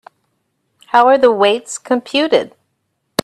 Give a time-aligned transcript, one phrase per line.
[0.87, 2.55] How are the weights computed?